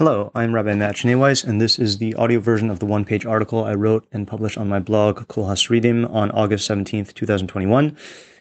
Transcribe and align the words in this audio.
Hello, 0.00 0.30
I'm 0.34 0.54
Rabbi 0.54 0.72
Matt 0.76 0.94
Schneeweiss, 0.94 1.44
and 1.44 1.60
this 1.60 1.78
is 1.78 1.98
the 1.98 2.14
audio 2.14 2.40
version 2.40 2.70
of 2.70 2.78
the 2.78 2.86
one 2.86 3.04
page 3.04 3.26
article 3.26 3.64
I 3.64 3.74
wrote 3.74 4.06
and 4.12 4.26
published 4.26 4.56
on 4.56 4.66
my 4.66 4.78
blog, 4.78 5.28
Kol 5.28 5.44
Hasridim, 5.44 6.10
on 6.10 6.30
August 6.30 6.70
17th, 6.70 7.12
2021, 7.12 7.94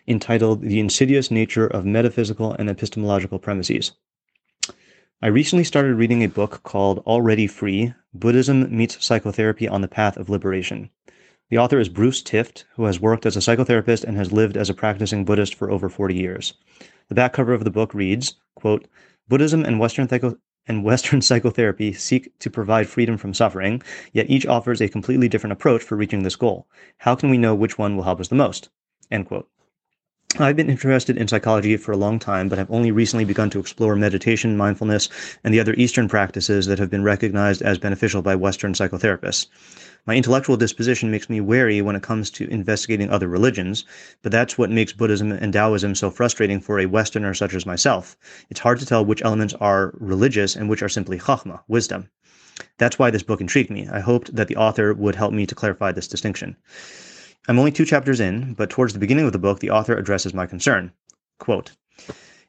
entitled 0.08 0.62
The 0.62 0.80
Insidious 0.80 1.30
Nature 1.30 1.68
of 1.68 1.86
Metaphysical 1.86 2.54
and 2.54 2.70
Epistemological 2.70 3.40
Premises. 3.40 3.92
I 5.22 5.28
recently 5.28 5.66
started 5.66 5.96
reading 5.96 6.24
a 6.24 6.30
book 6.30 6.64
called 6.64 7.00
Already 7.00 7.46
Free 7.46 7.94
Buddhism 8.14 8.74
Meets 8.74 9.06
Psychotherapy 9.06 9.68
on 9.68 9.82
the 9.82 9.90
Path 9.90 10.16
of 10.16 10.30
Liberation. 10.30 10.90
The 11.50 11.58
author 11.58 11.82
is 11.82 11.90
Bruce 11.90 12.24
Tift, 12.24 12.64
who 12.78 12.86
has 12.86 13.02
worked 13.02 13.26
as 13.26 13.36
a 13.36 13.42
psychotherapist 13.42 14.06
and 14.06 14.16
has 14.16 14.32
lived 14.32 14.56
as 14.56 14.70
a 14.70 14.74
practicing 14.74 15.26
Buddhist 15.26 15.56
for 15.56 15.70
over 15.70 15.90
40 15.90 16.16
years. 16.16 16.54
The 17.10 17.16
back 17.16 17.34
cover 17.34 17.52
of 17.52 17.66
the 17.66 17.70
book 17.70 17.94
reads, 17.94 18.36
quote, 18.56 18.88
Buddhism 19.28 19.66
and 19.66 19.78
Western 19.78 20.08
psycho- 20.08 20.38
and 20.70 20.84
Western 20.84 21.22
psychotherapy 21.30 21.92
seek 21.92 22.38
to 22.40 22.50
provide 22.50 22.88
freedom 22.88 23.18
from 23.18 23.34
suffering, 23.34 23.82
yet 24.14 24.30
each 24.30 24.46
offers 24.46 24.80
a 24.80 24.88
completely 24.88 25.28
different 25.28 25.52
approach 25.52 25.84
for 25.84 25.98
reaching 25.98 26.24
this 26.24 26.38
goal. 26.38 26.68
How 27.00 27.16
can 27.16 27.30
we 27.30 27.38
know 27.38 27.54
which 27.54 27.78
one 27.78 27.98
will 27.98 28.04
help 28.04 28.22
us 28.22 28.30
the 28.30 28.36
most? 28.36 28.70
End 29.12 29.26
quote. 29.26 29.50
I've 30.38 30.56
been 30.56 30.70
interested 30.70 31.18
in 31.18 31.28
psychology 31.28 31.76
for 31.76 31.92
a 31.92 31.98
long 31.98 32.20
time, 32.20 32.50
but 32.50 32.60
have 32.60 32.70
only 32.70 32.92
recently 32.92 33.26
begun 33.26 33.50
to 33.50 33.60
explore 33.60 33.96
meditation, 33.96 34.56
mindfulness, 34.56 35.10
and 35.44 35.52
the 35.52 35.60
other 35.60 35.74
Eastern 35.74 36.08
practices 36.08 36.68
that 36.68 36.78
have 36.78 36.92
been 36.92 37.04
recognized 37.04 37.64
as 37.64 37.80
beneficial 37.80 38.22
by 38.22 38.36
Western 38.36 38.74
psychotherapists. 38.74 39.48
My 40.06 40.16
intellectual 40.16 40.56
disposition 40.56 41.10
makes 41.10 41.32
me 41.32 41.42
wary 41.42 41.82
when 41.82 41.96
it 41.96 42.04
comes 42.04 42.30
to 42.32 42.48
investigating 42.50 43.10
other 43.10 43.28
religions, 43.28 43.86
but 44.22 44.32
that's 44.32 44.56
what 44.56 44.70
makes 44.70 44.94
Buddhism 44.94 45.32
and 45.32 45.52
Taoism 45.52 45.96
so 45.96 46.12
frustrating 46.12 46.62
for 46.62 46.80
a 46.80 46.86
Westerner 46.86 47.34
such 47.34 47.56
as 47.56 47.66
myself. 47.66 48.16
It's 48.52 48.60
hard 48.60 48.80
to 48.80 48.86
tell 48.86 49.04
which 49.04 49.24
elements 49.24 49.56
are 49.56 49.94
religious 49.98 50.56
and 50.56 50.70
which 50.70 50.84
are 50.84 50.90
simply 50.90 51.18
chachma, 51.18 51.62
wisdom. 51.68 52.08
That's 52.78 53.00
why 53.00 53.10
this 53.10 53.24
book 53.24 53.42
intrigued 53.42 53.72
me. 53.72 53.88
I 53.92 54.00
hoped 54.00 54.36
that 54.36 54.48
the 54.48 54.58
author 54.58 54.94
would 54.94 55.16
help 55.16 55.34
me 55.34 55.48
to 55.48 55.56
clarify 55.56 55.92
this 55.92 56.08
distinction. 56.08 56.56
I'm 57.50 57.58
only 57.58 57.72
two 57.72 57.84
chapters 57.84 58.20
in, 58.20 58.54
but 58.54 58.70
towards 58.70 58.94
the 58.94 59.00
beginning 59.00 59.26
of 59.26 59.32
the 59.32 59.40
book, 59.40 59.60
the 59.60 59.72
author 59.72 59.98
addresses 59.98 60.36
my 60.36 60.46
concern. 60.46 60.92
Quote, 61.40 61.72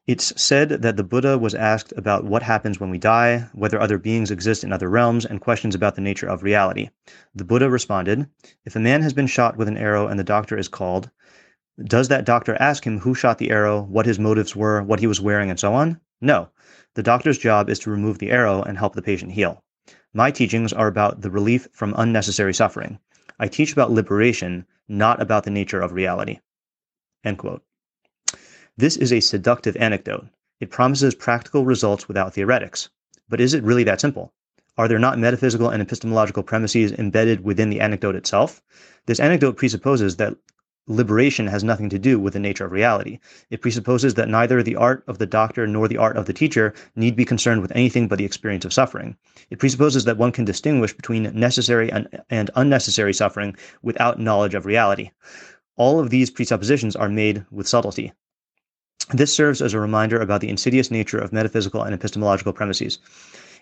it's 0.07 0.39
said 0.39 0.69
that 0.69 0.99
the 0.99 1.03
Buddha 1.03 1.39
was 1.39 1.55
asked 1.55 1.95
about 1.97 2.27
what 2.27 2.43
happens 2.43 2.79
when 2.79 2.91
we 2.91 2.99
die, 2.99 3.49
whether 3.55 3.81
other 3.81 3.97
beings 3.97 4.31
exist 4.31 4.63
in 4.63 4.75
other 4.75 4.91
realms, 4.91 5.25
and 5.25 5.41
questions 5.41 5.75
about 5.75 5.95
the 5.95 6.03
nature 6.03 6.27
of 6.27 6.43
reality. 6.43 6.91
The 7.35 7.47
Buddha 7.47 7.71
responded, 7.71 8.29
If 8.67 8.77
a 8.77 8.79
man 8.79 9.01
has 9.01 9.15
been 9.15 9.27
shot 9.27 9.57
with 9.57 9.69
an 9.69 9.79
arrow 9.79 10.07
and 10.07 10.21
the 10.21 10.23
doctor 10.23 10.59
is 10.59 10.69
called, 10.69 11.11
does 11.83 12.09
that 12.09 12.27
doctor 12.27 12.55
ask 12.61 12.87
him 12.87 12.99
who 12.99 13.15
shot 13.15 13.39
the 13.39 13.51
arrow, 13.51 13.81
what 13.81 14.05
his 14.05 14.19
motives 14.19 14.55
were, 14.55 14.83
what 14.83 15.01
he 15.01 15.07
was 15.07 15.19
wearing, 15.19 15.49
and 15.49 15.59
so 15.59 15.73
on? 15.73 15.99
No. 16.21 16.51
The 16.93 17.03
doctor's 17.03 17.39
job 17.39 17.71
is 17.71 17.79
to 17.79 17.91
remove 17.91 18.19
the 18.19 18.33
arrow 18.33 18.61
and 18.61 18.77
help 18.77 18.95
the 18.95 19.01
patient 19.01 19.33
heal. 19.33 19.65
My 20.13 20.31
teachings 20.31 20.75
are 20.75 20.89
about 20.89 21.23
the 21.23 21.31
relief 21.31 21.69
from 21.73 21.95
unnecessary 21.97 22.53
suffering. 22.53 22.99
I 23.39 23.49
teach 23.49 23.73
about 23.73 23.91
liberation, 23.91 24.67
not 24.91 25.23
about 25.23 25.45
the 25.45 25.51
nature 25.51 25.81
of 25.81 25.93
reality. 25.93 26.41
End 27.25 27.39
quote. 27.39 27.63
This 28.77 28.97
is 28.97 29.13
a 29.13 29.21
seductive 29.21 29.77
anecdote. 29.77 30.27
It 30.59 30.71
promises 30.71 31.15
practical 31.15 31.65
results 31.65 32.09
without 32.09 32.35
theoretics. 32.35 32.91
But 33.29 33.41
is 33.41 33.55
it 33.55 33.63
really 33.63 33.85
that 33.85 34.01
simple? 34.01 34.35
Are 34.77 34.89
there 34.89 34.99
not 34.99 35.19
metaphysical 35.19 35.69
and 35.69 35.81
epistemological 35.81 36.43
premises 36.43 36.93
embedded 36.93 37.45
within 37.45 37.71
the 37.71 37.81
anecdote 37.81 38.17
itself? 38.17 38.63
This 39.07 39.21
anecdote 39.21 39.57
presupposes 39.57 40.17
that 40.17 40.37
liberation 40.87 41.47
has 41.47 41.63
nothing 41.63 41.89
to 41.91 41.99
do 41.99 42.19
with 42.19 42.33
the 42.33 42.41
nature 42.41 42.65
of 42.65 42.73
reality. 42.73 43.19
It 43.51 43.61
presupposes 43.61 44.15
that 44.15 44.29
neither 44.29 44.63
the 44.63 44.77
art 44.77 45.05
of 45.07 45.19
the 45.19 45.27
doctor 45.27 45.67
nor 45.67 45.87
the 45.89 45.97
art 45.97 46.17
of 46.17 46.27
the 46.27 46.33
teacher 46.33 46.75
need 46.97 47.17
be 47.17 47.25
concerned 47.25 47.63
with 47.63 47.73
anything 47.75 48.09
but 48.09 48.19
the 48.19 48.25
experience 48.25 48.65
of 48.65 48.73
suffering. 48.73 49.17
It 49.51 49.59
presupposes 49.59 50.05
that 50.05 50.17
one 50.17 50.33
can 50.33 50.45
distinguish 50.45 50.93
between 50.93 51.31
necessary 51.39 51.91
and, 51.93 52.09
and 52.29 52.51
unnecessary 52.57 53.15
suffering 53.15 53.57
without 53.83 54.19
knowledge 54.19 54.55
of 54.55 54.67
reality. 54.67 55.11
All 55.77 56.01
of 56.01 56.11
these 56.11 56.31
presuppositions 56.31 56.97
are 56.97 57.09
made 57.09 57.45
with 57.51 57.69
subtlety. 57.69 58.13
This 59.13 59.35
serves 59.35 59.63
as 59.63 59.75
a 59.75 59.81
reminder 59.81 60.21
about 60.21 60.41
the 60.41 60.49
insidious 60.49 60.91
nature 60.91 61.19
of 61.19 61.33
metaphysical 61.33 61.83
and 61.83 61.95
epistemological 61.95 62.53
premises. 62.53 62.99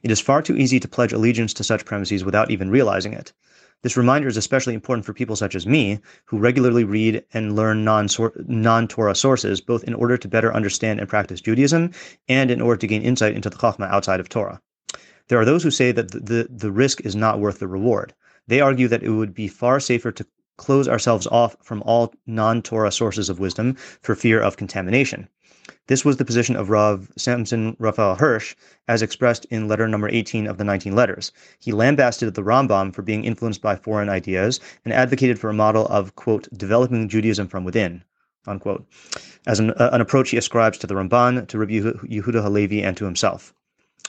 It 0.03 0.11
is 0.11 0.21
far 0.21 0.43
too 0.43 0.57
easy 0.57 0.79
to 0.81 0.89
pledge 0.89 1.13
allegiance 1.13 1.55
to 1.55 1.65
such 1.65 1.85
premises 1.85 2.25
without 2.25 2.51
even 2.51 2.71
realizing 2.71 3.13
it. 3.13 3.33
This 3.83 3.97
reminder 3.97 4.27
is 4.27 4.37
especially 4.37 4.75
important 4.75 5.07
for 5.07 5.13
people 5.13 5.37
such 5.37 5.55
as 5.55 5.67
me, 5.67 6.01
who 6.25 6.39
regularly 6.39 6.83
read 6.83 7.25
and 7.33 7.55
learn 7.55 7.85
non 7.85 8.89
Torah 8.89 9.15
sources, 9.15 9.61
both 9.61 9.85
in 9.85 9.95
order 9.95 10.17
to 10.17 10.27
better 10.29 10.53
understand 10.53 10.99
and 10.99 11.09
practice 11.09 11.41
Judaism 11.41 11.93
and 12.29 12.51
in 12.51 12.61
order 12.61 12.79
to 12.79 12.87
gain 12.89 13.03
insight 13.03 13.35
into 13.35 13.51
the 13.51 13.57
Chachma 13.57 13.89
outside 13.89 14.19
of 14.19 14.29
Torah. 14.29 14.61
There 15.29 15.39
are 15.39 15.45
those 15.45 15.63
who 15.63 15.71
say 15.71 15.93
that 15.93 16.11
the, 16.11 16.21
the, 16.21 16.49
the 16.51 16.73
risk 16.73 17.03
is 17.03 17.15
not 17.15 17.39
worth 17.39 17.61
the 17.61 17.69
reward. 17.69 18.15
They 18.49 18.61
argue 18.61 18.89
that 18.89 19.03
it 19.05 19.11
would 19.11 19.33
be 19.33 19.47
far 19.47 19.79
safer 19.79 20.11
to 20.11 20.27
close 20.57 20.89
ourselves 20.89 21.29
off 21.29 21.55
from 21.63 21.83
all 21.83 22.13
non 22.27 22.63
Torah 22.63 22.91
sources 22.91 23.29
of 23.29 23.39
wisdom 23.39 23.77
for 24.03 24.17
fear 24.17 24.41
of 24.41 24.57
contamination. 24.57 25.29
This 25.89 26.05
was 26.05 26.17
the 26.17 26.25
position 26.25 26.57
of 26.57 26.71
Rav 26.71 27.11
Samson 27.17 27.77
Raphael 27.79 28.15
Hirsch, 28.15 28.55
as 28.89 29.03
expressed 29.03 29.45
in 29.47 29.69
letter 29.69 29.87
number 29.87 30.09
18 30.09 30.47
of 30.47 30.57
the 30.57 30.65
19 30.65 30.95
letters. 30.95 31.33
He 31.59 31.73
lambasted 31.73 32.35
the 32.35 32.43
Rambam 32.43 32.95
for 32.95 33.03
being 33.03 33.25
influenced 33.25 33.61
by 33.61 33.77
foreign 33.77 34.09
ideas 34.09 34.61
and 34.85 34.95
advocated 34.95 35.39
for 35.39 35.51
a 35.51 35.55
model 35.55 35.87
of, 35.89 36.15
quote, 36.15 36.49
developing 36.57 37.09
Judaism 37.09 37.49
from 37.49 37.65
within, 37.65 38.03
unquote, 38.47 38.87
as 39.47 39.61
an, 39.61 39.73
uh, 39.73 39.91
an 39.93 40.01
approach 40.01 40.31
he 40.31 40.37
ascribes 40.37 40.79
to 40.79 40.87
the 40.87 40.95
Ramban, 40.95 41.47
to 41.49 41.59
Rabbi 41.59 41.81
Yehuda 41.81 42.43
Halevi, 42.43 42.83
and 42.83 42.97
to 42.97 43.05
himself. 43.05 43.53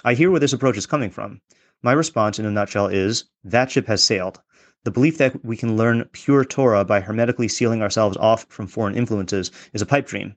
I 0.05 0.13
hear 0.13 0.31
where 0.31 0.39
this 0.39 0.53
approach 0.53 0.77
is 0.77 0.85
coming 0.85 1.09
from. 1.09 1.41
My 1.81 1.91
response, 1.91 2.39
in 2.39 2.45
a 2.45 2.51
nutshell, 2.51 2.87
is 2.87 3.25
that 3.43 3.71
ship 3.71 3.87
has 3.87 4.03
sailed. 4.03 4.41
The 4.85 4.91
belief 4.91 5.17
that 5.17 5.43
we 5.43 5.57
can 5.57 5.75
learn 5.75 6.05
pure 6.13 6.45
Torah 6.45 6.85
by 6.85 7.01
hermetically 7.01 7.49
sealing 7.49 7.81
ourselves 7.81 8.15
off 8.15 8.45
from 8.47 8.67
foreign 8.67 8.95
influences 8.95 9.51
is 9.73 9.81
a 9.81 9.85
pipe 9.85 10.07
dream. 10.07 10.35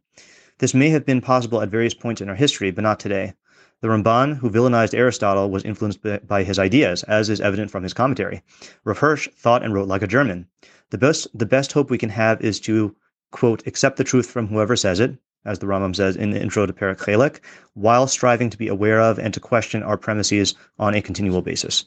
This 0.62 0.74
may 0.74 0.90
have 0.90 1.04
been 1.04 1.20
possible 1.20 1.60
at 1.60 1.70
various 1.70 1.92
points 1.92 2.20
in 2.20 2.28
our 2.28 2.36
history, 2.36 2.70
but 2.70 2.82
not 2.82 3.00
today. 3.00 3.34
The 3.80 3.88
Ramban, 3.88 4.36
who 4.36 4.48
villainized 4.48 4.94
Aristotle, 4.94 5.50
was 5.50 5.64
influenced 5.64 5.98
by 6.28 6.44
his 6.44 6.56
ideas, 6.56 7.02
as 7.02 7.28
is 7.28 7.40
evident 7.40 7.72
from 7.72 7.82
his 7.82 7.92
commentary. 7.92 8.44
Rav 8.84 8.98
Hirsch 8.98 9.28
thought 9.34 9.64
and 9.64 9.74
wrote 9.74 9.88
like 9.88 10.02
a 10.02 10.06
German. 10.06 10.46
The 10.90 10.98
best, 10.98 11.26
the 11.36 11.46
best 11.46 11.72
hope 11.72 11.90
we 11.90 11.98
can 11.98 12.10
have 12.10 12.40
is 12.40 12.60
to, 12.60 12.94
quote, 13.32 13.66
accept 13.66 13.96
the 13.96 14.04
truth 14.04 14.30
from 14.30 14.46
whoever 14.46 14.76
says 14.76 15.00
it, 15.00 15.18
as 15.44 15.58
the 15.58 15.66
Rambam 15.66 15.96
says 15.96 16.14
in 16.14 16.30
the 16.30 16.40
intro 16.40 16.64
to 16.64 16.72
Perek 16.72 16.98
Chelek, 16.98 17.40
while 17.74 18.06
striving 18.06 18.48
to 18.48 18.56
be 18.56 18.68
aware 18.68 19.00
of 19.00 19.18
and 19.18 19.34
to 19.34 19.40
question 19.40 19.82
our 19.82 19.96
premises 19.96 20.54
on 20.78 20.94
a 20.94 21.02
continual 21.02 21.42
basis. 21.42 21.86